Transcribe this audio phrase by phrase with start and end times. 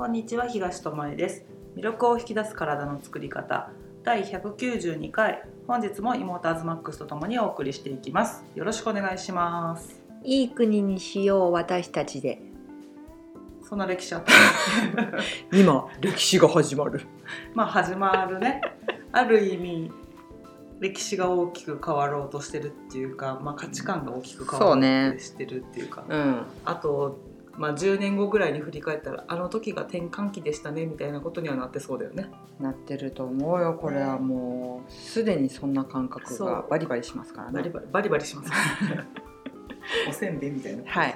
[0.00, 1.44] こんにちは東智恵です。
[1.76, 3.68] 魅力を引き出す体の作り方。
[4.02, 5.42] 第192回。
[5.66, 8.42] 本日も妹アズマックスとともにお送りしていきます。
[8.54, 10.00] よろしくお願いします。
[10.24, 12.40] いい国にしよう私たちで。
[13.62, 14.32] そんな歴史あった
[15.54, 17.02] 今歴史が始まる。
[17.52, 18.62] まあ始まるね。
[19.12, 19.92] ある意味
[20.80, 26.04] 歴史が大きく変わろうとしてるっていうか、まあ、価値観が大きく変わろうとしてるっていうか。
[26.08, 27.18] うんあと、
[27.60, 32.30] まあ、10年後ぐらいに振り返ったらあの時が転換期でしたねみたいなことにはなってそうだよね。
[32.58, 38.50] なってると思うよこれはもうすでにそんな感覚がバリバリしますからねバリバリバリバリします。
[40.08, 40.84] おせんべいみたいな。
[40.86, 41.14] はい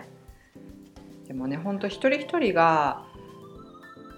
[1.26, 3.06] でもね本当一人一人が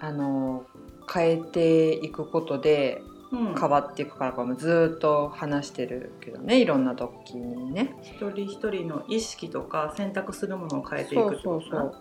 [0.01, 0.65] あの
[1.09, 7.95] 変えていくことでうん、変わっていくからかもずーっと話してるけどねいろんな時にね。
[8.01, 11.95] 一人一人の意識とか選択するものを変えていくそうそう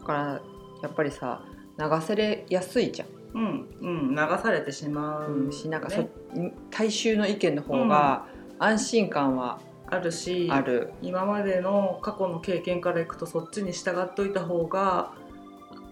[0.00, 0.40] だから
[0.82, 1.42] やっぱりさ
[1.78, 3.08] 流せれやすいじゃん。
[3.34, 4.10] うんうん。
[4.10, 8.26] 流されてしまう、うん、しなんかそね大衆の意見の方が
[8.58, 15.12] 安心感はあるしある、今までの過去の経験からいくとそっちに従っといた方が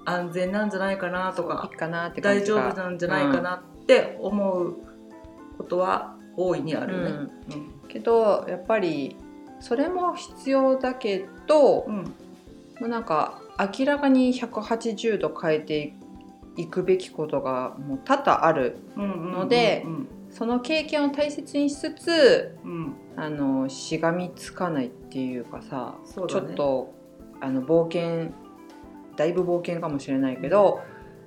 [0.05, 1.69] 安全なんじゃないかなとか。
[1.71, 3.63] いいかなって感大丈夫なんじゃないかな
[3.99, 4.77] って思う
[5.59, 7.11] ことは大いにあうんるね。
[7.11, 7.89] うん。
[7.89, 9.17] けどやっぱり
[9.59, 11.97] それも必要だけど、うん。
[11.97, 15.95] もうなんか明らかに180度変えて
[16.57, 22.95] いくべきことがもう多々あるうんのでうんその経験を大切にしつつうん。
[23.17, 26.95] あのしがみつかないっていうかさちょっと
[27.41, 28.33] あの冒険
[29.17, 30.81] だいぶ冒険かもしれないけど、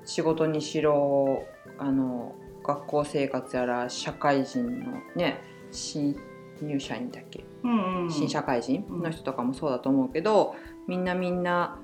[0.05, 1.43] 仕事にしろ
[1.77, 6.15] あの学校生活やら社会人のね新
[6.61, 8.11] 入社員だっけ、うんうん。
[8.11, 10.55] 新社会人の人とかもそうだと思うけど、
[10.87, 11.79] みんなみんな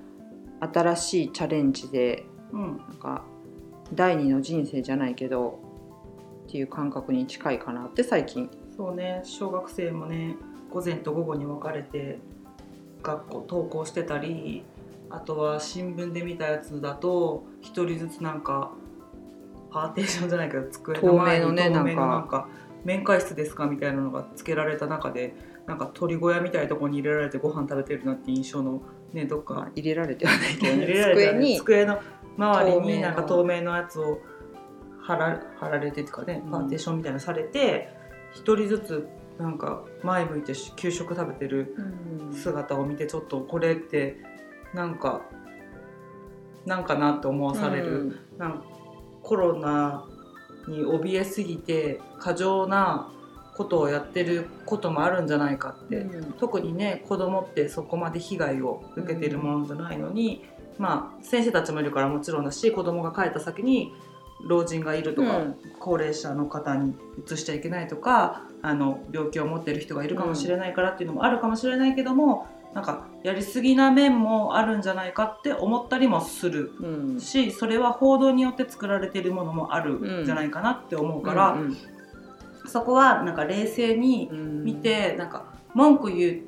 [0.60, 2.78] 新しいチャレンジでうん。
[2.78, 3.24] なんか
[3.94, 5.60] 第二の人生じゃないけど
[6.48, 8.50] っていう感覚に近いかなって最近。
[8.76, 9.22] そうね。
[9.24, 10.36] 小学生もね
[10.72, 12.20] 午前と午後に分かれて
[13.02, 14.64] 学校登校してたり
[15.10, 18.72] あとは新聞で見たやつだと一人ずつなんか
[19.72, 22.48] パーテーションじゃないけど机の前に透明のね透明のななんんか
[22.84, 25.36] 面会室ですかみたいなのがつけられた中で
[25.68, 28.82] なんか鳥小屋みたいなところに入れられてご飯食べてるなって印象の
[29.14, 29.54] ねどっか。
[29.54, 30.88] まあ入れられてはないけどね。
[30.88, 31.58] 机に。
[31.58, 32.00] 机の
[32.38, 34.20] 周りになんか透明のやつを
[35.02, 36.52] 貼ら貼られてとかねうん。
[36.52, 37.90] パーテーションみたいなのされて
[38.34, 39.08] 一、人ずつ
[39.38, 41.76] なんか前向いて給食食べてる
[42.28, 42.34] うん。
[42.34, 44.18] 姿を見てちょっとこれって
[44.74, 45.22] なんか
[46.66, 48.20] なんかなって思わされる、うん。
[48.38, 48.64] なんか
[49.24, 50.06] コロナ
[50.68, 53.12] に怯えすぎて過剰な
[53.56, 56.34] ことをやってることもあるんじゃないかって、うん。
[56.34, 60.46] 特にね子供ってそこまで被害を受けてるものじゃないのに、
[60.78, 63.92] まあ先生たちもいるからもちろんだし子供が帰った先に
[64.48, 65.56] 老人がいるとか、うん。
[65.80, 66.94] 高齢者の方に
[67.26, 77.20] 移しちゃいけないとかあの病気を持ってる人がいるかもしれないからっていうのもあるかもしれないけども、なんかやりすぎな面もあるんじゃないかって思ったりもするうん。
[77.20, 80.26] しそれは報道によって作られてるものもあるん。
[80.26, 81.78] じゃないかなって思うから、うん
[82.68, 84.64] そこはなんか冷静にうん。
[84.64, 86.44] 見てなんか文句言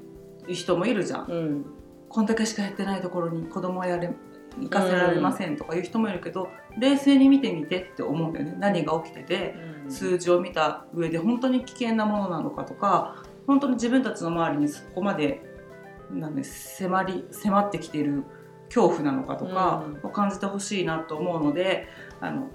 [0.47, 1.25] う人もいるじゃん。
[1.27, 1.65] うん。
[2.09, 4.13] こんだけしかやってないところに子供はやれ
[4.59, 8.55] 行かせられませんとかいう人もいるけど、冷静に見てみてって思うんだよね。
[8.59, 9.55] 何が起きてて
[9.87, 15.41] 数字を見た上で本当に危険なものなのかとか本当に自分たちの周りにそこまで
[16.13, 18.23] なんで迫り迫ってきている
[18.65, 21.87] 恐怖なのかとかを感じてほしいなと思うので、
[22.19, 22.49] あの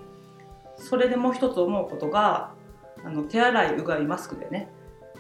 [0.77, 2.53] それでもう一つ思うことが
[3.05, 4.71] あの手洗いうがいマスクでね。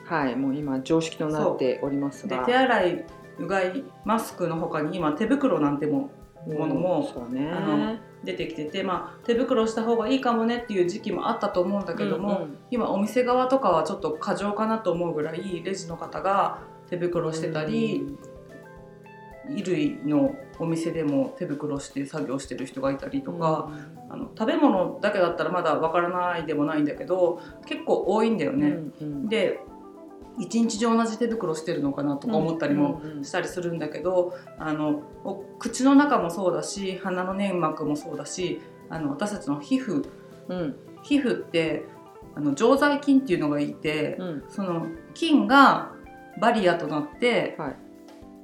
[0.06, 2.38] はいもう今常識となっておりますが。
[2.38, 3.04] で手洗い
[3.38, 6.10] うがいマスクの他に今手袋なんても
[6.46, 7.50] ものもそうね。
[7.50, 16.58] あの出てきてて、まあ、手袋した方がいいかもねっていう時期もあったと思うんだけども、今お店側とかはちょっと過剰かなと思うぐらいレジの方が
[16.90, 18.06] 手袋してたり、
[19.48, 23.70] 衣類のお店でも手袋して作業してる人がいたりとか、
[24.08, 28.76] あの食べ物だけだったらまだわからないでもないんだけど結構多いんだようんね。
[29.00, 29.28] うん。
[29.28, 29.60] で
[30.38, 38.60] 一日中同じ手袋してるのかなとか思ったりもうんうんしたりするんだけど、あのお口の中もそうだし鼻の粘膜もそうだし
[38.90, 40.08] あの私たちの皮膚
[40.48, 40.76] うん。
[41.02, 41.84] 皮膚って
[42.34, 44.44] あの常在菌っていうのがいて、うん。
[44.48, 45.92] その菌が
[46.40, 47.76] バリアとなって、はい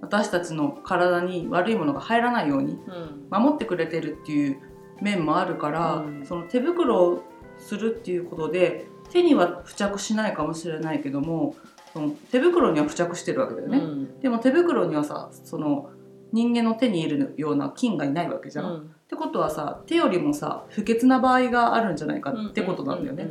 [0.03, 4.57] 私たちの体に悪いものが入らないようにうん守ってくれてるっていう
[5.01, 7.23] 面もあるから、うんその手袋を
[7.59, 11.55] するっていうことで手には付着しないかもしれないけども
[11.93, 13.79] その手袋には付着してるわけだよね。
[13.79, 15.91] うんでも手袋にはさその
[16.33, 18.67] 人間の手にいるような菌がいないわけじゃん。
[18.67, 23.31] っうんてことはさ手よりもさ不潔な場合があるんじゃないかってことなんだよね。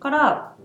[0.00, 0.56] から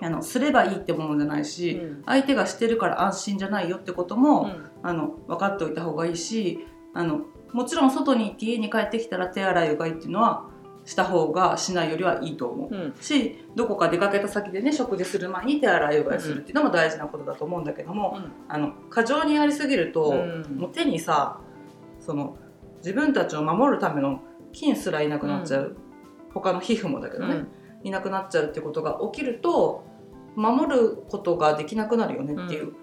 [0.00, 2.02] あのすればいいってものじゃないし、うん。
[2.04, 4.70] 相手がしてるから安心じゃないよってことも、うん。
[4.82, 7.20] あの分かっておいた方がいいしあの
[7.52, 10.48] もちろん外に行って家に帰ってきたら手洗いうがいっていうのは
[10.84, 12.74] した方がしないよりはいいと思う。
[12.74, 12.94] うん。
[13.00, 18.18] しどこか出かけた先でね食事する前に手洗いうがいするっていうのも大事なことだと思うんだけども、
[18.48, 20.14] あの過剰にやりすぎると、う
[20.52, 20.56] ん。
[20.58, 21.40] もう手にさ
[22.00, 22.36] その
[22.78, 24.20] 自分たちを守るための
[24.52, 25.76] 菌すらいなくなっちゃう、
[26.34, 27.44] 他の皮膚もだけどね、
[27.84, 29.84] いなくなっちゃうってことが起きると
[30.34, 32.74] 守ることができなくなるよねっていう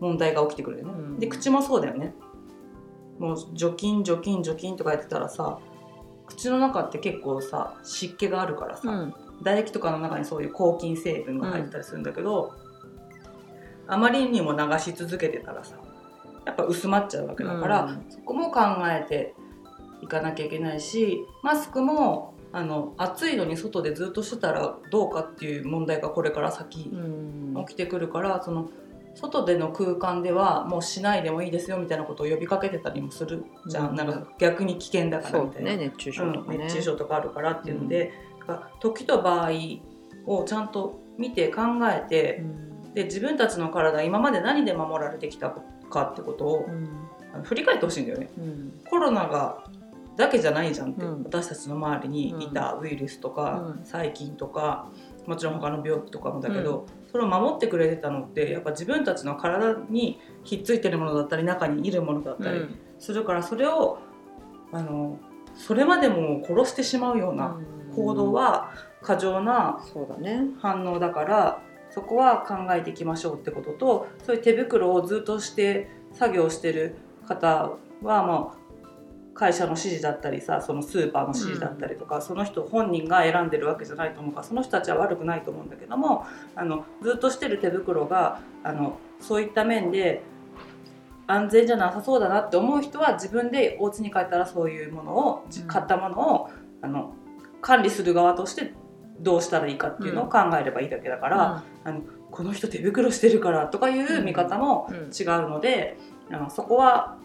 [0.00, 0.92] 問題が起きてくるよね。
[0.92, 2.14] うんで口もそうだよね。
[3.18, 5.58] もう除菌除菌除菌とかやってたらさ
[6.26, 12.54] 口の中って結構さ湿気があるからさ、うん唾液とかの中にそういう抗菌成分が入ってたりするんだけど、
[13.86, 15.76] あまりにも流し続けてたらさ
[16.46, 19.34] やっぱ薄まっちゃうわけだから、うんそこも考えて
[20.02, 27.64] いかなきゃいけないしマスクもあの暑いのに外でずっとしてたらどうかっていう問題がこれから先うん。
[27.66, 28.70] 起きてくるから、その
[29.14, 33.96] 外での空間ではもうしないでもいいですよみたいなことを呼びかけてたりもするじゃん、うん。
[33.96, 35.70] なんか逆に危険だからみたいな。
[35.70, 39.50] ね熱中症とかね、うん熱中症とかあるからっていうので、だから時と場合
[40.26, 42.44] をちゃんと見て考えて、
[42.94, 45.54] で自分たちの体今まで何で守られてきた
[45.90, 46.66] かってことを
[47.42, 48.28] 振り返ってほしいんだよね。
[48.38, 48.80] うん。
[48.88, 49.64] コロナが
[50.16, 51.22] だけじゃないじゃんって、うん。
[51.24, 53.84] 私たちの周りにいたウイルスとか、うん。
[53.84, 54.90] 細菌とか
[55.26, 62.66] もちろん他の病気とかもだけど、それを守ってくれてたのってやっぱ自分たちの体にひっついてるものだったり中にいるものだったり
[62.98, 63.98] するから、それを
[64.72, 65.18] あの
[65.54, 67.58] それまでも殺してしまうような
[67.94, 68.72] 行動は
[69.02, 70.48] 過剰なそうだね。
[70.60, 76.96] 反応だからそこは考えていきましょうってこととそういう手袋をずっとして作業してる
[77.26, 77.72] 方
[78.02, 78.65] はまあ
[79.36, 90.22] 会社の指示だったりさそのスーパーの指示だったりとか、その人本人が選んでるわけじゃないと思うからその人たちは悪くないと思うんだけどもあのずっとしてる手袋があのそういった面で
[91.26, 95.66] 安全じゃなさそうだなって思う人は自分でお家に帰ったらそういうものを、じうん。
[95.66, 96.50] 買ったものを
[96.82, 97.12] あの
[97.60, 98.74] 管理する側として
[99.20, 104.96] どうしたらいいかっていうのを考えればいいだけだから、あのこの人手袋してるからとかいう見方もうん。
[104.96, 105.96] 違うので、
[106.30, 107.16] あのそこは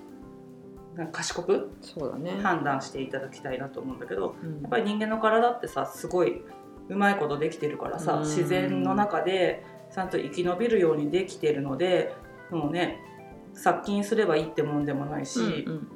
[1.11, 2.39] 賢くそうだね。
[2.41, 4.61] 判断していただきたいなと思うんだけどうん。
[4.61, 6.43] やっぱり人間の体ってさすごい
[6.89, 8.21] うまいことできてるからさ、うん。
[8.21, 12.13] 自然の中でちゃんと生き延びるようにできてるので
[12.49, 12.99] もうね
[13.53, 15.88] 殺菌すればいいってもんでもないし、うん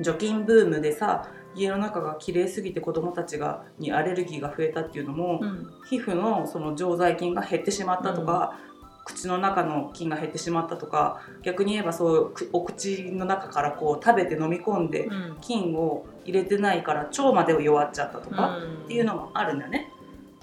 [0.00, 5.70] 除菌ブームでさ家の中が綺麗すぎて子どもたちがにアレルギーが増えたっていうのも、うん。
[5.88, 8.58] 皮膚のその常在菌が減ってしまったとか、
[9.04, 15.36] 口の中の菌が減ってしまったとか逆に言えばそうくお口の中からこう食べて飲み込んでうん。
[15.40, 19.90] 菌を入れてないから腸まで弱っちゃったとか、っていうのもあるんだよね。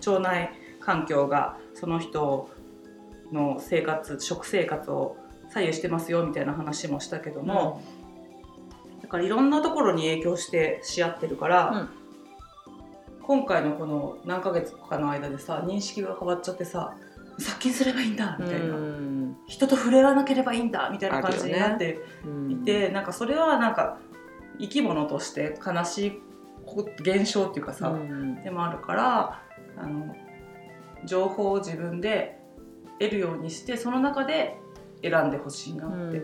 [0.06, 0.52] 腸内
[0.82, 2.50] 環境がその人
[3.32, 5.16] の生活食生活を
[5.50, 7.82] 左右してますよみたいな話もしたけども、
[9.02, 11.90] だからいろんなところに影響してし合ってるから、
[13.24, 16.96] 今回のこの何ヶ月かの間でさ認識が変わっちゃってさ
[17.40, 19.10] 殺菌すればいいんだみたいな、うん
[19.48, 22.52] 人と触れ合わなければいいんだみたいな感じになってうん。
[22.52, 23.98] いて、なんかそれはなんか
[24.60, 26.22] 生き物として悲しい
[26.66, 28.44] こ現象っていうかさ、うん。
[28.44, 29.42] でもあるから
[29.76, 30.16] あの
[31.06, 32.40] 情報を自分で
[33.00, 34.58] 得るようにしてその中で
[35.02, 36.22] 選んでほしいなって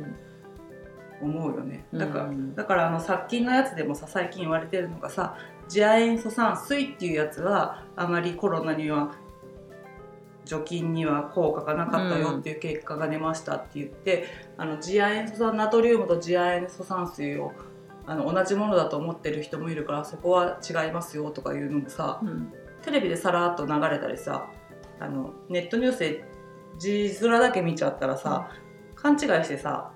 [1.21, 1.99] 思うよね、うん。
[1.99, 5.35] だからうんだからあの殺菌のやつでもさ最近言われてるのがさ
[5.67, 9.15] 次亜塩素酸水っていうやつはあまりコロナには
[10.45, 14.25] 除菌には効果がなかったよっていう結果が出ましたって言って、
[14.57, 17.51] あの次亜塩素酸ナトリウムと次亜塩素酸水を
[18.05, 22.53] あの同じものだと思ってる人もいるからそこは違いますよとかいうのもさうん。
[22.83, 24.47] テレビでさらっと流れたりさ
[24.99, 26.23] あのネットニュースで
[26.77, 28.51] 字面だけ見ちゃったらさ、
[28.95, 29.91] 勘違いしてさ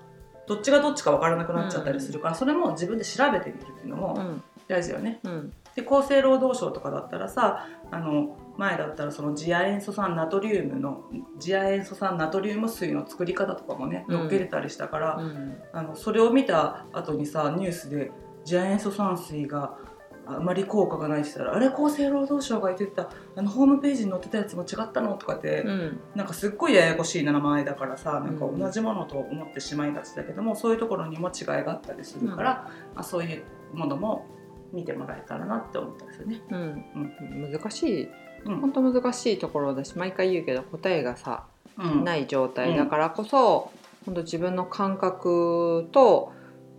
[0.48, 4.42] どっちがどっちか分からなくなっちゃったりするから、それも自分で調べてみるっていうのもうん。
[4.66, 5.20] 大事よね。
[5.22, 5.52] うん。
[5.76, 11.04] で厚生労働省とかだったらさあの前だったらその次亜塩素酸ナトリウムの
[11.38, 14.18] 次亜塩素酸ナトリウム水の作り方とかもねうん。
[14.18, 15.56] 載っけてたりしたから、うん。
[15.72, 18.12] あのそれを見た後にさニュースで
[18.44, 19.78] 次亜塩素酸水が
[20.26, 26.00] あまり効果がないって言ったらあれ厚生労働省が言ってたあのホームページに載ってたやつも違ったのとかって、うん。
[26.14, 34.26] なんかすっごいややこしい名前だからさなんかうん同じものと思ってしまいがちだけども、そういうところにも違いがあったりするから、まあ、そういうものも
[34.72, 36.42] 見てもらえたらなって思ったんですよね。
[36.50, 37.50] うん。
[37.50, 38.08] 難しい
[38.44, 38.60] うん。
[38.60, 41.44] 本当難しいところだし毎回言うけど答えがさ
[41.78, 42.04] うん。
[42.04, 43.70] ない状態だからこそ、
[44.04, 46.32] 本当自分の感覚と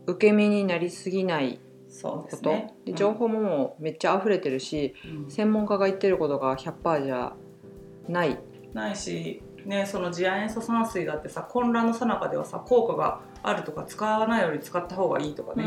[0.06, 1.60] 受け身になりすぎない
[2.02, 2.26] こと。
[2.26, 2.74] で,、ですね。
[2.96, 5.32] 情報ももうめっちゃ溢れてるし、うん。
[5.32, 7.34] 専門家が言ってることが100%じゃ
[8.08, 8.38] ない。
[8.74, 15.66] ないし、ね、その次亜塩素酸水だってさ混乱の最中ではさ効果があるとか使わないより使った方がいいとかね、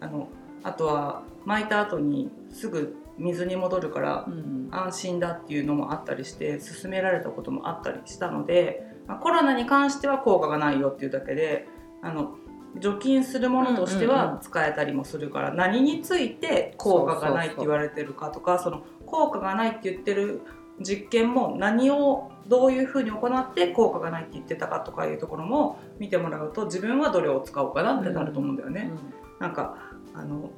[0.00, 0.28] あの
[0.62, 4.54] あとは巻いた後にすぐ水に戻るからうん。
[4.74, 11.68] 安心だっていうのもあったりして勧められたこともあったりしたので、まあコロナに関しては効果がないよっていうだけで
[12.02, 12.36] あの
[12.80, 20.42] 除菌するものとしては使えたりもするから、何について効果がないって言われてるかとかその効果がないって言ってる
[20.80, 28.90] 実験も何をどういうふうに行って効果がないって言ってたかとかいうところも見てもらうと自分はどれを使おうかなってなると思うんだよね。
[29.38, 29.76] なんか
[30.14, 30.50] あの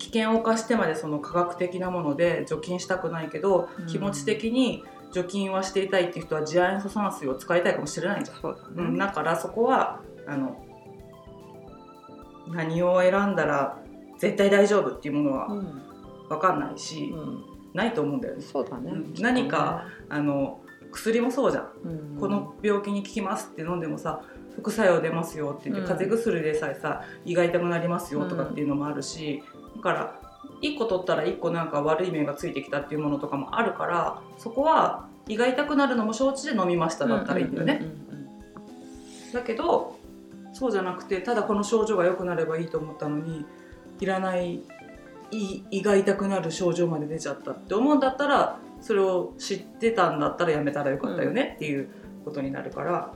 [0.00, 8.40] 危険を冒してまでその科学的なもので除菌したくないけど、うん気持ち的に除菌はしていたいっていう人は次亜塩素酸水を使いたいかもしれないじゃん。
[8.40, 8.98] そうん、ね。
[8.98, 10.64] だからそこはあの
[12.48, 13.78] 何を選んだら
[14.18, 15.82] 絶対大丈夫っていうものはうん
[16.28, 18.42] 分かんないし、うんないと思うんだよね。
[18.42, 19.14] そうだねうん。
[19.20, 24.22] 何かあの薬もそうじゃん、うんこの病気に効きますって飲んでもさ
[24.56, 29.49] 副作用出ますよって言って、うん風邪薬でさえさ胃が痛くなりますよとかっていうのもあるし、だ
[29.80, 30.20] から
[30.62, 37.78] 1個取ったら1個なんか悪い面がついてきたっていうものとかもあるからそこは胃が痛くなるのも承知で飲みましただったらいいんだよね。
[37.80, 38.00] うんうんうん
[39.32, 39.96] だけど
[40.52, 43.44] そうじゃなくてただこの症状が良くなればいいと思ったのに
[44.00, 44.60] いらない
[45.30, 51.88] 胃胃が痛くなる症状まで出ちゃったって思うんだったらそれを知ってたんだったらやめたらよかったよねっていう
[52.24, 53.12] ことになるから、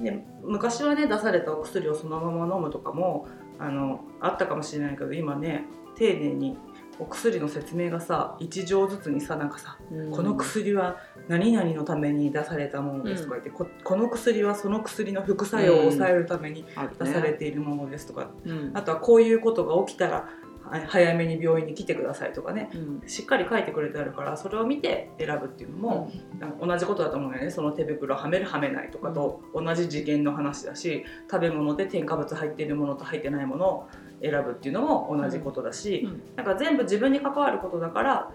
[0.00, 3.26] で昔はね出されたお薬をそのまま飲むとかも
[3.58, 5.64] あのあったかもしれないけど今ね
[6.00, 6.56] 丁寧に
[6.98, 10.10] お薬の説明がさ1錠ずつにさなんかさうん。
[10.10, 10.96] この薬は
[11.28, 16.64] 何々のために出されたものですとか言って、ここの薬はその薬の副作用を抑えるために
[16.98, 18.72] 出されているものですとか、うん。
[18.74, 20.28] あとはこういうことが起きたら
[20.62, 22.70] は早めに病院に来てくださいとかね。
[22.74, 23.02] うん。
[23.06, 26.12] しっかり書いてくれてあるからそれを見て選ぶっていうのも、
[26.60, 27.50] 同じことだと思うんだよね。
[27.50, 33.88] その手袋はめるはめないとかと同じ次元の話だし食べ物で添加物入っているものと入ってないものを
[34.22, 36.22] 選ぶっていうのも同じことだし、うん。
[36.36, 38.30] なんか全部自分に関わることだから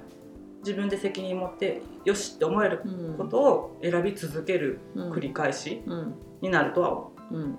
[0.60, 5.12] 自分で責任持ってよしって思えるうんことを選び続けるうん。
[5.12, 6.16] 繰り返しうん。
[6.42, 7.38] になるとは思う。
[7.38, 7.42] ん。
[7.44, 7.56] う。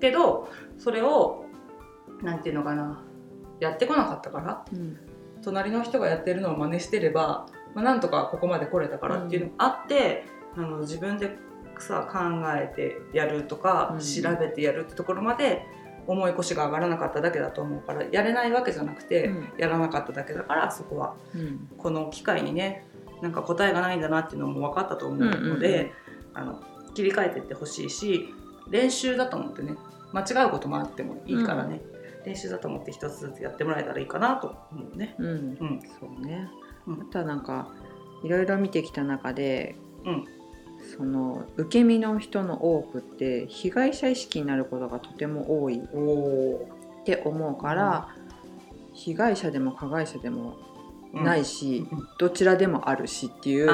[0.00, 1.44] けどそれを
[2.22, 3.02] なんていうのかな
[3.60, 4.98] やってこなかったからうん
[5.42, 10.24] 隣の人がやってるのを真似してれば、まあ、なんとかここまで来れたからっていうのがあって、
[10.56, 11.36] あの自分で
[11.78, 12.18] さ考
[12.56, 14.00] えてやるとか、うん。
[14.00, 15.64] 調べてやるってところまで
[16.08, 19.52] 重い腰が上がらなかっただけだと思うからやれないわけじゃなくて、うん。
[19.58, 21.14] やらなかっただけだからそこは。
[21.34, 21.68] うん。
[21.76, 22.86] この機会にね
[23.22, 25.92] なんか答えがないんだなっていうのも分かったと思うので、
[26.34, 26.62] あの
[26.94, 28.34] 切り替えていってほしいし
[28.70, 29.76] 練習だと思ってね
[30.12, 31.82] 間違うこともあってもいいからね、
[32.24, 35.14] 練習だと思って一つずつやってもらえたらいいかなと思うね。
[35.18, 35.26] うん。
[35.26, 35.32] う
[35.64, 35.80] ん。
[36.00, 36.48] そうね。
[36.86, 37.02] うん。
[37.02, 37.68] あとはなんか
[38.24, 40.24] いろいろ見てきた中でうん
[40.96, 45.80] その受け身の人の多くって被害者意識になることがとても多いっ
[47.04, 48.08] て思うから、
[48.94, 50.56] 被害者でも加害者でも
[51.12, 52.08] ないし、うん。
[52.18, 53.68] どちらでもあるしっていう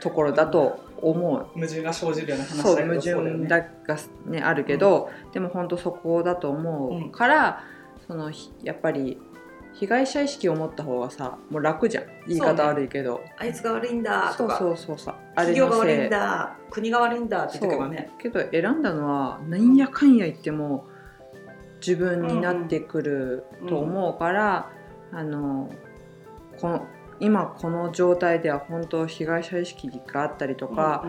[0.00, 1.46] ところだと思う。
[1.54, 3.48] 矛盾が生じるような話だけど矛そうだよね。
[3.48, 3.60] 盾だ
[3.94, 7.64] が、ね、あるけど、でも本当そこだと思うから、
[8.06, 9.18] そのひやっぱり
[9.80, 12.04] 被害者意識を持った方がさもう楽じゃん。
[12.28, 13.22] 言い方悪いけど。
[13.38, 14.58] あいつが悪いんだとか。
[14.58, 15.14] そうそうそうそう。
[15.34, 18.10] あれ企業が悪いんだ国が悪いんだって言ってけばね。
[18.18, 20.86] けど選んだのはなんやかんや言っても
[21.80, 24.70] 自分になってくると思うから、
[25.12, 25.70] あの
[26.60, 26.86] この
[27.18, 31.06] 今この状態では本当被害者意識があったりとか、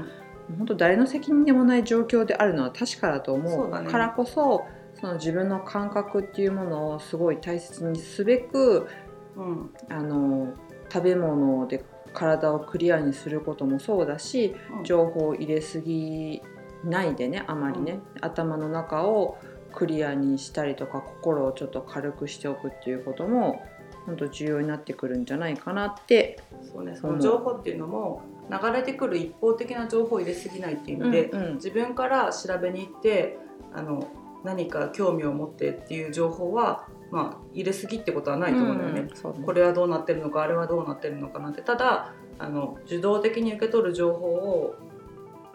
[0.58, 4.66] 本当誰の責任でもない状況であるのは確かだと思うからこそ
[5.02, 8.88] その自分の感覚っていうものをすごい大切にすべく
[9.36, 9.46] うん。
[9.46, 10.54] うんあの
[10.94, 14.84] 食べ物で体をクリアにすることもそうだしうん。
[14.84, 16.42] 情報を入れすぎ
[16.84, 19.38] ないでねあまりね、頭の中を
[19.74, 23.64] クリアにしたりとか心をちょっと軽くしておくっていうことも
[24.06, 31.56] 本当重要になってくるんじゃないかなって、そうねその情報っていうのも流れてくる一方的な情報を入れすぎないっていう意味で、うんうん。
[31.56, 33.38] 自分から調べに行って
[33.74, 34.08] あの
[34.44, 39.02] 何か興味を持ってっていう情報は、まあ、入れすぎってことはないと思うんだよね。
[39.02, 39.46] うんね。
[39.46, 41.62] これはどうなってるのかあれはどうなってるのかなんて。
[41.62, 44.76] ただあの受動的に受け取る情報を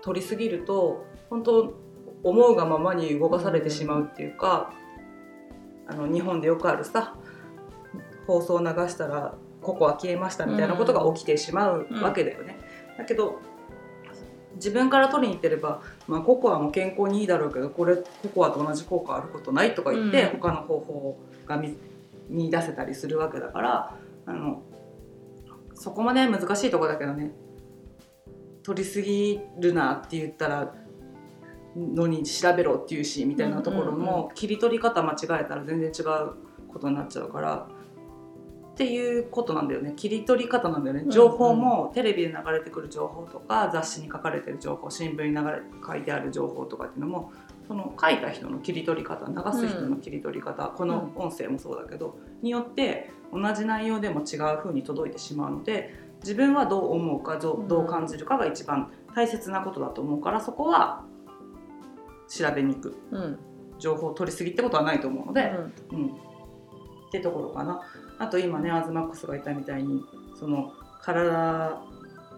[0.02, 1.74] 取りすぎると本当
[2.22, 4.72] 思うがままに動かされてしまうっていうか、
[5.88, 7.16] あの日本でよくあるさ
[8.26, 12.58] 放送を流したらココア消えましたみたいなことが起きてしまうわけだよね。
[12.96, 13.40] だけど
[14.56, 21.76] 自分から取りに行ってれば、まあ、ココアも健康にいいだろうけどこれココアと同じ効果あることないとか言って、うん他の方法が見
[22.28, 23.96] 見出せたりするわけだから
[24.26, 24.62] あの
[25.74, 27.30] そこまで難しいとこだけどね
[28.64, 30.74] 取りすぎるなって言ったら
[31.76, 36.32] のに調べろっていうしみたいなところも切り取り方間違えたら全然違う
[36.72, 37.68] ことになっちゃうから。
[38.76, 39.94] っていうことなんだよね。
[39.96, 41.04] 切り取り方なんだよね。
[41.04, 41.10] ん。
[41.10, 47.32] 情報もテレビで流れてくる情報とか雑誌に書かれてる情報新聞に流れ書いてある情報とかっていうのも
[47.66, 61.02] その書いた人の切り取り方流す人の切り取り方、この音声もそうだけど、によって同じ内容でも違う風に届いてしまうので自分はどう思うかどう感じるかが一番大切なことだと思うからそこは
[62.28, 62.98] 調べに行く。
[63.10, 63.38] うん。
[63.78, 65.50] 情報を取りすぎってことはないと思うので。
[65.92, 66.12] うん、
[67.06, 67.80] ってところかな
[68.18, 70.04] あと今ねアズマックスが言ったみたいに
[70.38, 71.80] その体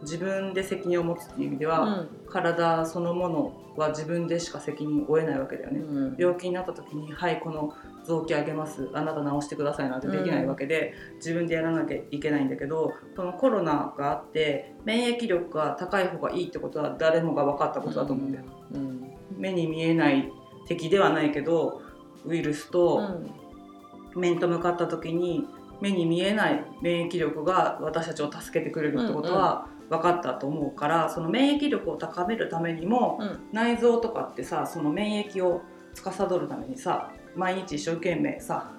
[0.02, 6.16] 自分で責任を持つっていう意味では、体そのものは自分でしか責任を負えないわけだよね、うん。
[6.16, 8.88] 病気になった時に「はいこの臓器あげます。
[8.92, 18.44] あなた治してください」なんてできないわけで、自分でやらなきゃいけないんだけどこのコロナがあって免疫力が高い方がいいってことは誰もが分かったことだと思うんだよ、
[18.74, 19.12] うん。
[19.36, 20.30] 目に見えない
[20.66, 21.82] 敵ではないけど
[22.24, 23.00] ウイルスと、
[24.14, 25.46] 面と向かった時に
[25.80, 33.40] 目に見えない免疫力が私たちを助けてくれるってことは分かったと思うから、その免疫力を高めるためにも、うん。
[33.52, 35.62] 内臓とかってさその免疫を
[35.94, 38.72] 司るためにさ毎日一生懸命さ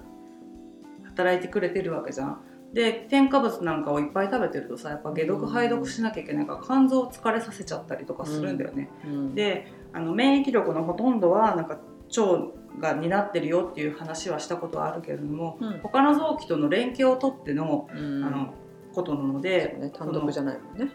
[1.04, 2.42] 働いてくれてるわけじゃん。
[2.74, 8.90] で添加物なんかをいっぱい食べてるとさやっぱ解毒排毒しなきゃいけないから肝臓を疲れさせちゃったりとかするんだよね。
[9.06, 9.36] うん。
[9.36, 11.80] であの免疫力のほとんどはなんか
[12.16, 15.80] 腸が担ってるよっていう話はしたことはあるけれども、うん。
[15.80, 18.24] 他の臓器との連携をとっての,、うん。
[18.24, 18.54] あの
[18.94, 20.92] ことなので、ね単独じゃないもんね。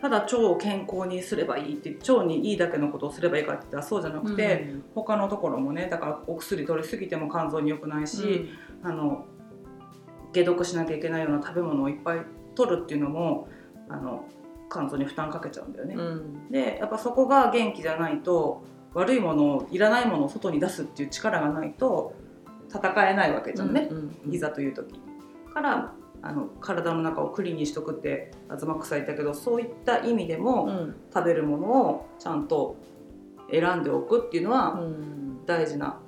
[0.00, 8.50] ただ腸を健康にすればいいって腸にいいだけのことをすればいいかって言ったらそうじゃなくて、他のところもねだからお薬取りすぎても肝臓に良くないし、
[8.82, 9.24] あの
[10.34, 12.18] 解毒しなきゃいけないような食べ物をいっぱい
[12.54, 13.48] 取るっていうのも
[13.88, 14.26] あの
[14.70, 15.94] 肝臓に負担かけちゃうんだよね。
[15.94, 16.50] うんうん。
[16.50, 18.62] でやっぱそこが元気じゃないと
[18.94, 22.14] 悪いものをいらないものを外に出すっていう力がないと
[22.68, 24.98] 戦えないわけじゃんね、うんうんいざという時
[25.52, 30.96] からあの体の中をクリーンにしとくって東草言ったけどそういった意味でも、うん。
[31.12, 32.76] 食べるものをちゃんと
[33.52, 35.44] 選んでおくっていうのはうん。
[35.44, 36.00] 大事な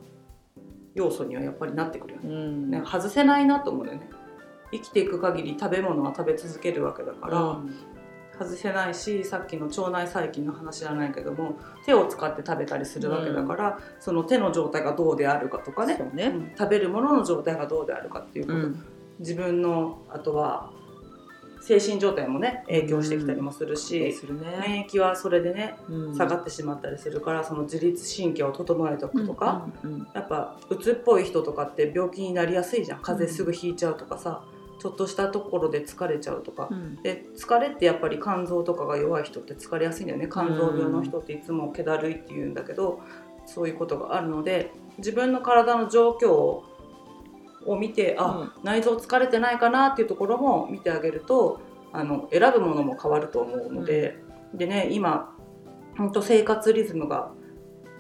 [0.95, 2.71] 要素にはやっぱりなってくるよね,、うん。
[2.71, 4.09] ね外せないなと思うんだよね。
[4.73, 7.75] 生きていく限り食べ物は食べ続けるわけだから、うん
[8.39, 15.99] 外せないしさっきの腸内細菌の話じゃないけども手を使って食べたりするわけだから、その手の状態がどうであるかとかね。
[16.15, 16.25] ね。
[16.27, 16.53] うん。
[16.57, 18.85] 食べるものの状態がどうであるかっていうこと、うん。
[19.19, 20.71] 自分のあとは
[21.63, 24.59] 精神状態もね影響してきたりもするし、するね。
[24.61, 26.15] 免疫はそれでねうん。
[26.15, 33.01] 下がってしまったりするからその自律神経を整えておくとか、うんうんやっぱうつっぽい人とかって病気になりやすいじゃん。
[33.01, 34.45] 風邪すぐひいちゃうとかさ、
[34.79, 36.97] ちょっとしたところで疲れちゃうとか、うん。
[36.97, 40.29] で疲れってやっぱり肝臓とかが弱い人って疲れやすいんだよね。
[40.31, 43.01] 肝臓病の人っていつも気だるいって言うんだけど、
[43.47, 46.65] そういうことがあるので自分の体の状況を
[47.79, 51.61] 見てあ、内臓疲れてないかなっていうところも見てあげると
[51.93, 54.19] あの選ぶものも変わると思うので、
[54.55, 55.35] でね今
[55.97, 57.33] 本当生活リズムが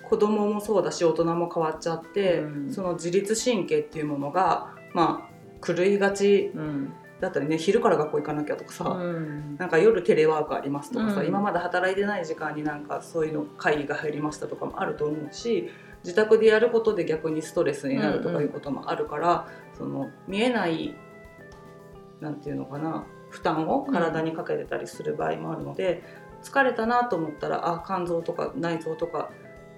[0.08, 2.72] 子供もそうだし大人も変わっちゃって、うん。
[2.72, 6.52] その自律神経っていうものがまあ狂いがち。
[6.54, 6.92] うん。
[7.18, 9.56] だったりね昼から学校行かなきゃとかさ、うん。
[9.56, 11.26] なんか夜テレワークありますとかさ、うん。
[11.26, 15.70] 今まで働いてない時間になんかそういうの会議が入りましたとかもあると思うし
[16.04, 20.94] 自宅でやることで逆にストレスになるとかいうこともあるから、その見えない
[22.20, 26.02] なんていうのかな負担を体にかけてたりする場合もあるので、
[26.42, 29.30] 疲れたなと思ったらあ肝臓とか内臓とか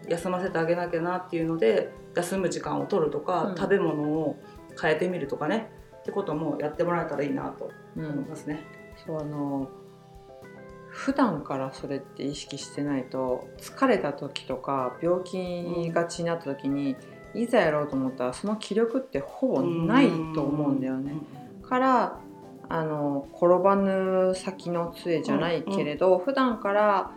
[0.09, 3.57] 休ませてあげなきゃなっていうので休む時間を取るとか、うん。
[3.57, 4.37] 食べ物を
[4.81, 8.65] 変えてみるとかねってこともやってもらえたらいいなとう思いますね。
[9.07, 9.69] そうあの
[10.89, 16.97] 普段からそれって意識してないと疲れた時とか病気がちになった時に、
[17.35, 21.15] いざやろうと思ったらその気力ってほぼないと思うんだよね。
[21.63, 22.21] から
[22.71, 27.13] あの転ばぬ先の杖じゃないけれど、普段から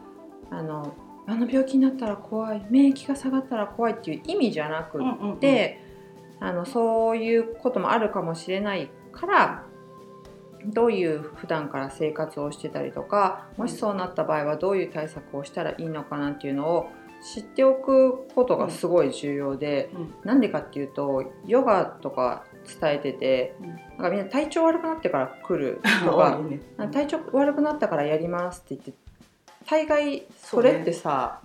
[0.50, 0.93] あの
[1.26, 5.80] あの病気になったら怖い免疫が下がったら怖いっていう意味じゃなくうんうんうんって、
[6.41, 9.65] あのそういうこともあるかもしれないから
[10.65, 20.13] どういう普段から生活をしてたりとかもしそうなった場合はどういう対策をしたらいいのかなっていうのを知っておくことがすごい重要で、うん。
[20.23, 22.45] なんでかっていうとヨガとか
[22.82, 23.67] 伝えてて、うん。
[23.69, 26.60] なんかみんな体調悪くなってから来るとか ね。
[26.91, 28.93] 体調悪くなったからやりますって言って
[29.69, 31.39] 大概それってさ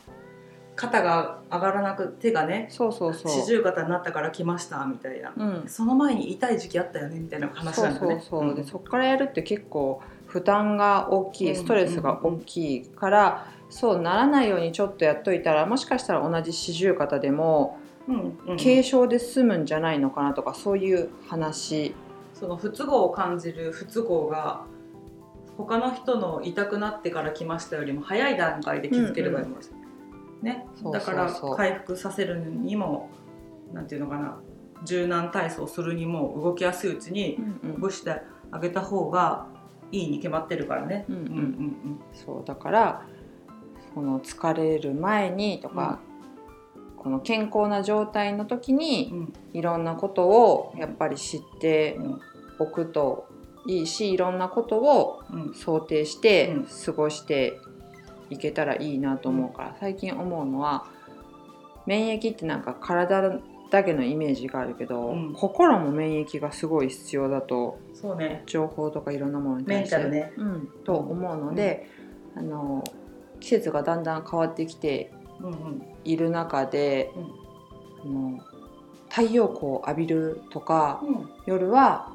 [0.77, 3.33] 肩が上がらなく手がねそう,、そうそう。
[3.33, 8.01] 四十肩になったから来ましたみたいな、うん、その前に痛い時期あったよねみたいな話なんだね。
[8.01, 18.57] そうそうそう、でそこからやるって結構負担が大きいストレスが大きいから、そうならないようにちょっとやっといたらもしかしたら同じ四十肩でもうんうん。
[18.57, 21.95] 軽症で済むんじゃないのかなとかそういう話。
[22.35, 24.65] その不都合を感じる不都合が
[25.57, 29.86] 他の人の痛くなってから来ましたよりも早い段階で気づければいいもんねそうそうそ
[30.43, 33.11] うだから回復させるにも
[33.73, 34.39] なんていうのかな。
[34.85, 38.21] 柔軟体操するにも動きやすいうちにうんほぐして
[38.51, 39.47] あげた方が
[39.91, 41.07] いいに決まってるからね。
[41.09, 41.23] うんうん。
[41.23, 43.07] うんうんそうだから
[43.95, 46.01] この疲れる前にとか、
[46.99, 49.33] この健康な状態の時にうん。
[49.55, 52.21] いろんなことをやっぱり知ってうん。
[52.59, 53.29] おくと
[53.67, 55.55] いいしいろんなことをうん。
[55.55, 56.67] 想定してうん。
[56.85, 57.59] 過ごして
[58.31, 60.87] いけたらいいなと思うから、最近思うのは
[61.87, 65.33] 免疫ってなんか体だけのイメージがあるけど、うん。
[65.35, 68.43] 心も免疫がすごい必要だとそうね。
[68.47, 70.09] 情報とかいろんなものにメ対して。
[70.09, 70.33] ね。
[70.37, 71.89] うん、と思うので、
[72.37, 72.85] あの
[73.41, 75.83] 季節がだんだん変わってきてうんうん。
[76.05, 77.13] いる中で、
[78.05, 78.41] あの
[79.09, 81.31] 太陽光を浴びるとかうん。
[81.47, 82.13] 夜は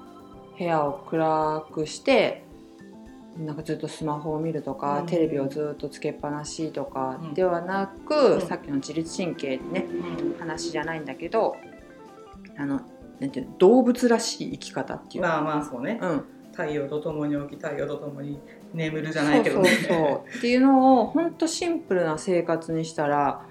[0.58, 2.44] 部屋を暗くして
[3.38, 5.06] なんかずっとスマホを見るとか、うん。
[5.06, 7.34] テレビをずっとつけっぱなしとかうん。
[7.34, 8.42] ではなく、うん。
[8.42, 10.40] さっきの自律神経ねうん。
[10.40, 11.56] 話じゃないんだけど
[12.58, 12.82] あの
[13.20, 16.00] なんていうの動物らしい生き方っていう、まあまあそうね。
[16.02, 18.40] うん、太陽とともに起き太陽とともに
[18.74, 19.70] 眠るじゃないけどね。
[19.70, 20.38] そうそうそう。
[20.38, 23.46] っていうのを本当シンプルな生活にしたら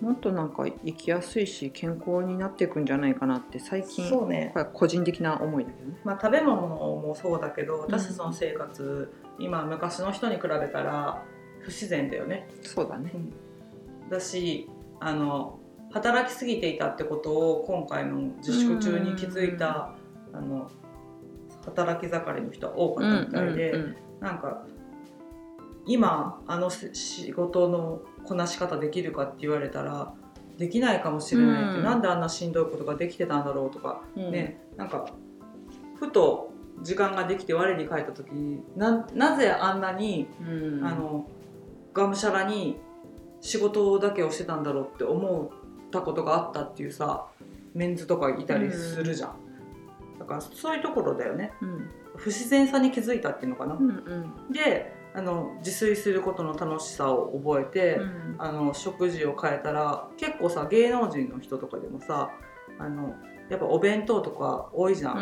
[0.00, 5.98] もっとなんか生きやすいし健康になっていくんじゃないかなって最近そうねこれは個人的な思いだけどね。
[6.04, 11.22] まあ、食べ物もそうだけど私たちの生活、今昔の人に比べたら
[11.60, 12.48] 不自然だよね。
[12.62, 13.12] そうだね。
[14.08, 14.68] だし
[15.00, 15.58] あの
[15.92, 19.94] 働きすぎていたってことを今回の自粛中に気づいた
[20.32, 20.70] あの
[21.64, 24.66] 働き盛りの人は多かったみたいで、うんうんなんか
[25.90, 30.14] 今あのし仕事のこなし方できるかって言われたら
[30.56, 31.84] できないかもしれないって、うん。
[31.84, 34.30] なんであんなしんどいことができてたんだろうとか、うん。
[34.30, 35.06] ねなんか
[35.96, 40.86] ふと時間ができて我に返った時にななぜあんなに、うん。
[40.86, 41.26] あの
[41.92, 42.78] がむしゃらに
[43.40, 45.50] 仕事だけをしてたんだろうって思
[45.86, 47.26] ったことがあったっていうさ
[47.74, 49.34] メンズとかいたりするじゃん。
[50.20, 51.52] だからそういうところだよね。
[51.60, 51.90] うん。
[52.14, 53.74] 不自然さに気づいたっていうのかな。
[53.74, 53.92] うんう
[54.50, 54.52] ん。
[54.52, 58.36] であの自炊することの楽しさを覚えて、うん。
[58.38, 62.30] あの食事を変えたら結構さ芸能人の人とかでもさ
[62.78, 63.14] あの
[63.50, 65.20] やっぱお弁当とか多いじゃん、う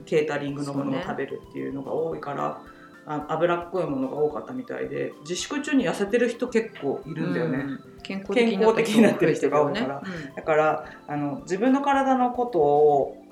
[0.00, 0.02] ん。
[0.06, 2.62] ケータリングのものを食べるっていうのが多いから、
[3.06, 7.80] あ脂っこいものが多かったみたいで自粛中に痩せてる人結構いるんだよね、うん。
[8.02, 8.34] 健康
[8.74, 10.02] 的になってる人が多いから。
[10.04, 10.34] うん。
[10.34, 13.22] だからあの自分の体のことを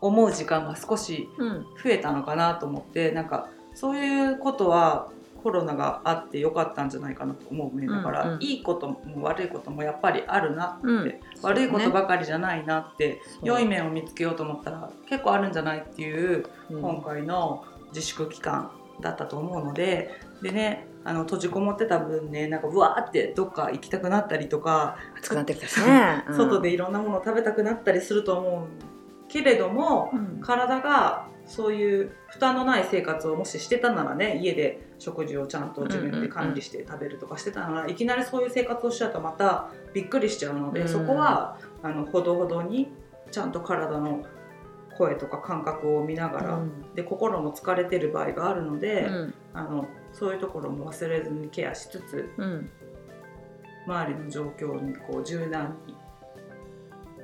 [0.00, 1.62] 思う時間が少しうん。
[1.82, 5.10] 増えたのかなと思ってなんかそういうことは
[5.42, 7.86] コロナがあってよかったんじゃないかなと思うね。
[7.86, 8.42] だから、うんうん。
[8.42, 11.20] いいことも悪いこともやっぱりあるなって、うん。
[11.42, 18.70] 悪いことかばかりじゃないなって、良い面を見つけようと思ったら結構あるんじゃないっていう今回の自粛期間
[19.02, 20.10] だったと思うので
[20.40, 26.36] でねあの閉じこもってた分ねなんかうわーってどっか行きたくなったりとか、暑くなってきたしね、うん。
[26.36, 28.68] 外でいろんなものを食べたくなったりすると思う
[29.28, 30.40] けれども、うん。
[30.40, 40.88] 体がそういう負担のない生活をもししてたならね家で食事をちゃんと自分で管理して食べるとかしてたなら、いきなりそういう生活をしちゃうとまたびっくりしちゃうので、うん。
[40.88, 42.88] そこはあのほどほどに
[43.30, 44.24] ちゃんと体の
[44.96, 46.62] 声とか感覚を見ながら、
[46.94, 49.34] で心も疲れてる場合があるので、うん。
[49.52, 52.70] あのそういうところも忘れずにケアしつつうん。
[53.86, 55.94] 周りの状況にこう柔軟に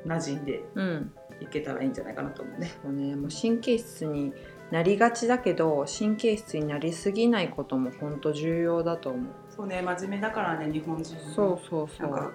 [0.06, 2.70] 馴染んでうんいけたらいいんじゃないかなと思うね。
[2.82, 4.32] そうね、もう神経質に
[4.70, 9.32] なりがちだけど神経質になりすぎないことも本当重要だと思う。
[9.48, 12.10] そうね真面目だからね日本人そうそうそう。
[12.10, 12.32] なんか、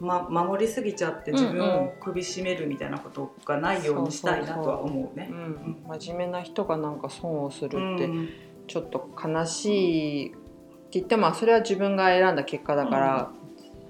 [0.00, 5.28] ま、守りすぎちゃって自分を首絞めるみたいなことがないようにしたいなとは思うね。
[5.30, 5.34] う。
[5.34, 8.28] ん、真面目な人がなんか損をするってうん
[8.66, 10.28] ちょっと悲しい。
[10.28, 13.30] って言ってもそれは自分が選んだ結果だから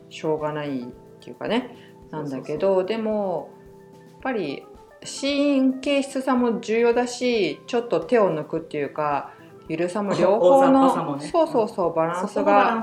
[0.09, 0.83] しょうがないっ
[1.21, 1.77] ていうかね。
[2.11, 3.51] なんだけどでも
[4.23, 4.65] ぱり
[5.01, 9.33] 神経質さも重要だしちょっと手を抜くっていうか
[9.69, 11.29] ゆるさも両方の、ね。
[11.29, 12.83] そうそうそうバランスが。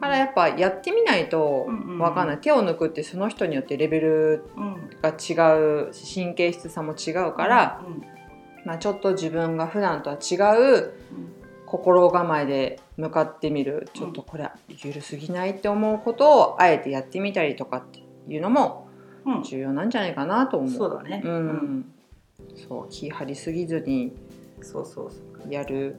[0.00, 8.02] からやっぱやってみないとうんうんうんわかんない、手を抜くってその人によってレベルうんが違う神経質さも違うから、うん
[8.64, 10.92] まあ、ちょっと自分が普段とは違ううん
[11.66, 13.88] 心構えで向かってみる。
[13.94, 18.89] ちょっとこれゆるすぎないって思うことをあえてやってみたりとかっていうのもうん
[19.44, 20.70] 重要なんじゃないかなと思う。
[20.70, 21.22] そうだね。
[21.24, 21.92] うん、
[22.54, 24.12] そう気張りすぎずに
[24.62, 25.52] そうそうそう。
[25.52, 25.96] やる。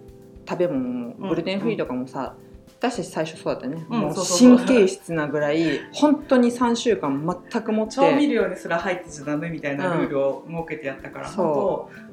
[0.47, 1.29] 食べ物もうん。
[1.29, 2.35] グルテンフリーとかもさ、
[2.79, 7.95] 私たち最初そうだったよね、うんもう神経質なぐらい本当に3週間全くもって。
[7.95, 11.45] 調味料にすら入ってちゃダメみたいなルールを設けてやったから、そう。
[11.45, 11.55] 本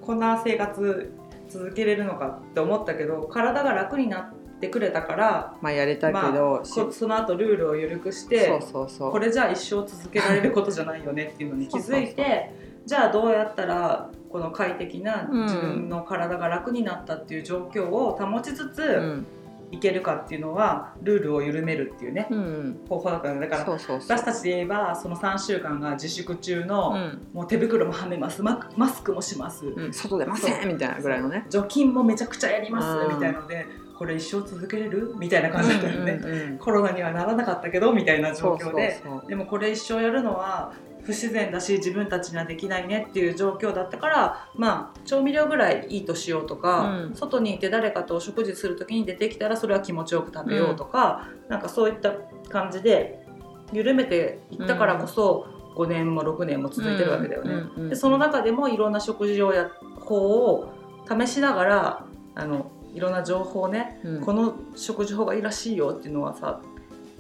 [0.01, 1.13] 当こんな生活
[1.49, 9.13] 続けれるのかって思ったけど体が楽になってくれたからまあやれたけど、しこその後ルールを緩くしてそうそうそう。
[9.13, 12.53] これじゃあ一生続けられることじゃないよねっていうのに気づいて
[12.85, 15.43] じゃあどうやったらこの快適なうん。
[15.45, 19.27] 自分の体が楽になったっていう状況を保ちつうつん。
[19.71, 22.81] いけるかっていうのはルールを緩めるっていうねうん。
[22.89, 27.27] 方法だったのでだから私たちで言えばその3週間が自粛中の、うん。
[27.35, 28.43] もう手袋もはめます。
[28.43, 31.47] ママスクもします、うん、外出ませんみたいなぐらいのね。
[31.51, 33.15] 除菌もめちゃくちゃやります、うん。
[33.17, 33.67] みたいなので
[33.99, 35.15] これ一生続けれる？
[35.19, 36.59] みたいな感じだったよね、うんうんうん。
[36.59, 37.93] コロナにはならなかったけど？
[37.93, 39.03] みたいな状況で。
[39.27, 47.15] でもこれ一生やるのは不自然だし自分たちにはできないねっていう状況だったからまあ調味料ぐらいいいとしようとか、うん。
[47.15, 52.13] 外にいて誰かとお食事する時に出てきたらそれは気持ちよく食べようとか、なんかそういった
[52.49, 53.25] 感じで
[53.73, 57.53] 緩めていったからこそ5年も6年も続いてるわけだよね。
[57.53, 60.73] うんうんうんでその中でもいろんな食事をや法を
[61.09, 64.21] 試しながらあのいろんな情報をねうん。
[64.21, 66.61] この食事法がいいらしいよっていうのはさ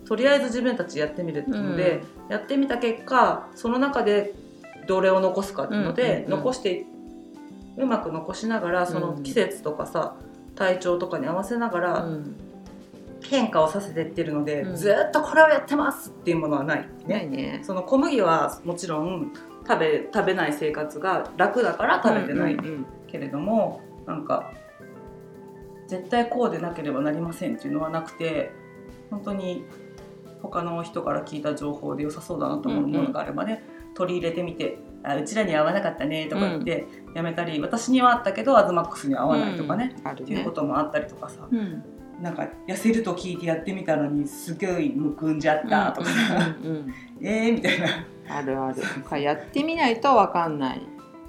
[0.06, 4.32] とりあえず自分たちでやってみるっていうので、やってみた結果その中で
[4.86, 6.30] どれを残すかっていうので、うんうんうん。
[6.30, 6.86] 残して
[7.76, 10.16] うまく残しながらその季節とかさ、
[10.56, 12.36] 体調とかに合わせながらうん。
[13.20, 14.76] 変化をさせていってるので、うん。
[14.76, 17.60] ずっとこれをやってますっていうものはない、ないね。
[17.64, 19.32] その小麦はもちろん
[19.66, 22.86] 食べ食べない生活が楽だから食べてないうんうん。
[23.08, 24.52] けれども、なんか
[25.88, 28.52] 絶対こうでなければなりませんっていうのはなくて
[29.10, 29.64] 本当に
[30.42, 41.82] 他の人から聞いた情報で良さそうだなと思うものがあればね、取り入れてみてあうちらに合わなかったねとか言ってやめたり、私にはあったけどアズマックスには合わないとかね、うんあるっていうねこともあったりとかさ、うん。
[42.22, 47.86] なんか痩せると聞いてやってみたのにすごいむくんじゃったとかさ、うんうんうん えーみたいな。
[48.28, 48.72] あるあ
[49.10, 49.22] る。
[49.22, 50.82] やってみないと分かんない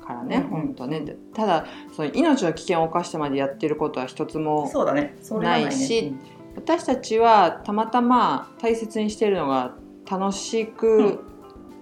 [0.10, 0.50] からね、うんうん。
[0.50, 1.02] 本当ね。
[1.02, 4.70] でただその命の危険を冒してまでやってることは一つも
[5.40, 6.16] ないし
[6.56, 9.76] 私たちはたまたま大切にしてるのが
[10.10, 11.20] 楽しく、うん。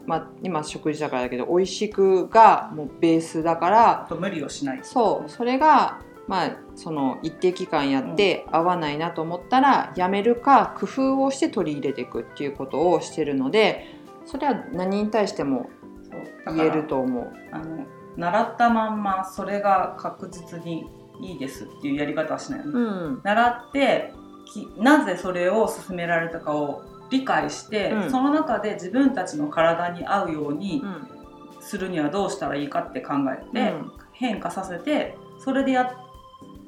[0.06, 4.80] まあ、今食事だからだけど美味しくがもうベースだから無理をしない。
[4.84, 5.30] そう。
[5.30, 13.86] それがまあその一定期間やって合わないなと思ったらやめるか工夫をして取り入れていくっていうことをしてるので
[14.26, 15.70] それは何に対しても
[16.46, 17.34] 言えると思う。
[17.52, 17.86] あの
[18.18, 20.90] 習ったまんまそれが確実に
[21.22, 22.72] いいですっていうやり方はしないよね。
[22.74, 23.22] うん。
[23.24, 24.14] 習って
[24.46, 28.12] きなぜそれを勧められたかを理解して、うん。
[28.12, 31.08] その中で自分たちの体に合うようにうん。
[31.60, 33.92] するにはどうしたらいいかって考えて、うん。
[34.14, 35.96] 変化させてそれでや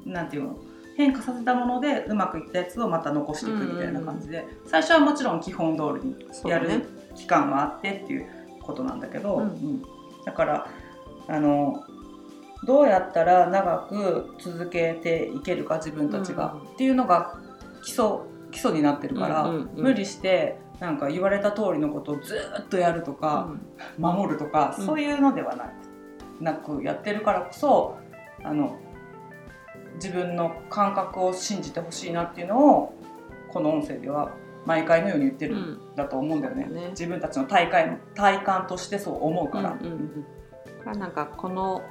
[0.04, 0.56] なんていうの？
[0.96, 6.68] 変化させたものでうまくいったやつをまた残していくみたいな感じで、最初はもちろん基本通りにやる
[7.14, 8.26] 期間はあってっていう
[8.62, 9.42] ことなんだけど、うん。
[9.42, 9.82] うん。
[10.26, 10.66] だから
[11.30, 11.84] あの
[12.64, 17.38] どうやったら長く続けていけるか自分たちが、うんっていうのが
[17.82, 18.06] 基礎
[18.50, 19.82] 基礎になってるから、うんうんうん。
[19.82, 23.50] 無理してなんか言われた通りのことをずっとやるとか、
[23.98, 24.86] 守るとか、うん。
[24.86, 25.70] そういうのではない
[26.40, 27.98] なくやってるからこそ
[28.42, 28.78] あの
[29.96, 32.94] 自分の感覚を信じてほしいなっていうのを
[33.48, 34.32] この音声では
[34.64, 36.88] 毎回のように言ってるんだと思うんだよね,、そうだね。
[36.90, 39.98] 自分たちの体感体感としてそう思うから、うんうんうん。
[39.98, 40.39] だから
[40.84, 41.82] なんかこの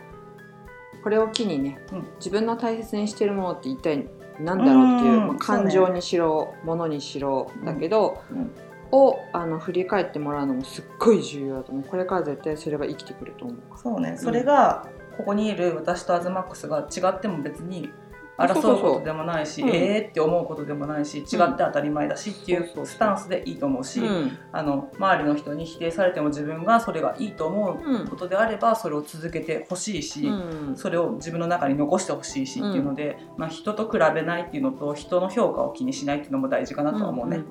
[1.03, 2.07] これを機にね、うん。
[2.17, 4.07] 自分の大切にしてるものって一体
[4.39, 5.27] 何だろうっていう、うん。
[5.27, 8.51] まあ感情にしろ、物にしろだけど、うん。
[8.91, 11.83] をあの振り返ってもらうのもすっごい重要だと思う。
[11.83, 14.17] これから絶対それが生きてくると思うそうね。
[14.17, 17.91] それがここにいる私とアズマックスが違っても別に
[18.39, 19.69] 争そうことでもないしうん。
[19.69, 24.37] えーって思うことでもないし違って当たり前だしっていそうスタンスでいいと思うし、うん。
[24.51, 30.77] あの周りの人に否定されても自分がそれがいいと思ううんことであればそれを続けてほしいし、うん。
[30.77, 37.43] それを自分の中に残してほしいしっていうので、まあ、人と比べないっていうのと人の評価を気にしないっていうのも大事かなとは思うね。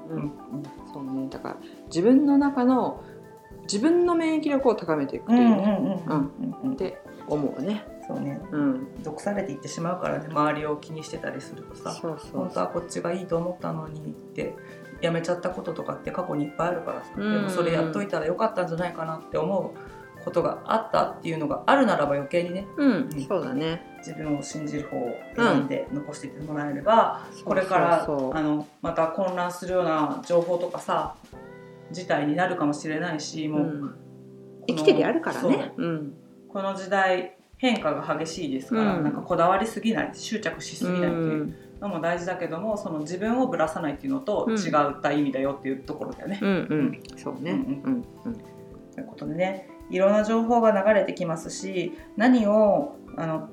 [0.92, 1.29] そうね。
[1.31, 3.03] だから自分の中の
[3.62, 6.55] 自分の免疫力を高めていくというね、うんうん。
[6.64, 6.72] うん。
[6.72, 7.85] って思うね。
[8.08, 8.40] そうね。
[8.50, 14.54] うん、毒されていってしまうからね周りを気にしてたりするとさ本当はこっちがいいと思ったのにって
[15.02, 17.32] やめちゃったこととかって過去にいっぱいあるからさ、うん。
[17.32, 23.26] でもそれやっといたらよかったんじゃないかなって思うことがあったっていうのがあるならば余計にねうん、うん。
[23.26, 23.84] そうだね。
[23.98, 28.06] 自分を信じる方を選んで残していってもらえれば、これからあ
[28.42, 31.16] のまた混乱するような情報とかさ
[31.90, 33.94] 事態になるかもしれないしもう、うん。
[34.68, 35.72] 生きててやるからね。
[35.76, 36.14] うん。
[36.48, 39.04] この時代変化が激しいですから、うん。
[39.04, 41.54] なんかこだわりすぎない執着しすぎないっていううん。
[41.80, 44.56] のも大事だけどもその自分をぶらさないっていうのとうん。
[44.56, 46.38] 違った意味だよっていうところだよね。
[46.40, 47.02] うんうん。
[47.16, 47.50] そうね。
[47.50, 48.04] うんうん。
[48.26, 48.34] うん
[48.94, 53.48] ということでねいろんな情報が流れてきますし何をあの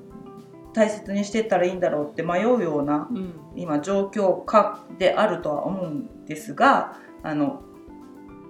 [0.72, 3.34] 大切にしていったらいいんだろうって迷うようなうん。
[3.54, 7.62] 今状況下であるとは思うんですがあの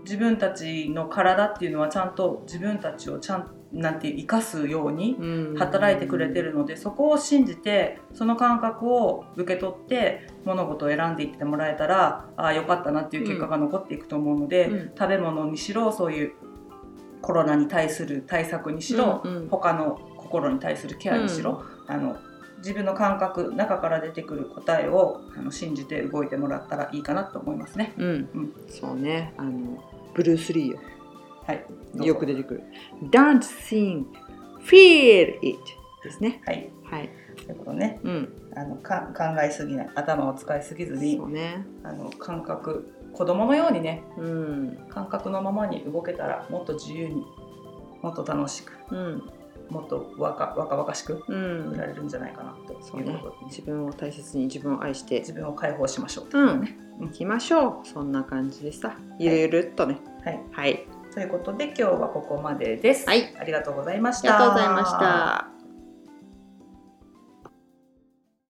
[0.04, 5.54] 自分たちの体っていうのはちゃんと自分たちをちゃんなんて生かすようにうん。
[5.56, 14.90] 働いてくれてるのでそこを信じてその感覚を受け取って物事を選んでいってもらえたらああよかったなっていう結果が残っていくと思うので、うん。
[14.98, 16.32] 食べ物にしろそういう
[17.22, 19.48] コロナに対する対策にしろ、うんうん。
[19.48, 22.16] 他の心に対するケアにしろ、あの
[22.58, 27.94] 自分の感覚中から出てくる答えをあの信じて動いてもらったらいいかなと思いますね。
[27.96, 28.06] うん。
[28.06, 28.10] う
[28.40, 28.54] ん。
[28.68, 29.34] そうね。
[29.36, 29.82] あの
[30.14, 30.78] ブルース・リーよ
[31.46, 32.62] はい、よく出てくる。
[33.11, 34.04] Don't think
[34.64, 35.59] feel it
[36.02, 36.40] ですね。
[36.44, 36.70] はい。
[36.85, 37.11] はい。
[37.46, 38.00] ということね。
[38.02, 38.32] うん。
[38.56, 39.90] あのか考えすぎない。
[39.94, 41.64] 頭を使いすぎずにそうね。
[41.85, 44.78] あの感覚子供のようにねうん。
[44.88, 47.24] 感覚のままに動けたらもっと自由に
[48.02, 49.22] もっと楽しくうん。
[49.68, 51.74] もっと若若々しくうん。
[51.74, 55.20] いられるんじゃないかなとそうねいうことで、自分を大切に自分を愛して。
[55.20, 57.87] 自分を解放しましょうとうんいうね、いきましょう。
[57.87, 58.96] そんな感じでさ。
[59.18, 59.98] ゆるゆるっとね。
[60.24, 63.35] はい、はいということで今日はここまでです、はい。
[63.40, 65.55] ありがとうございましありたがとうございました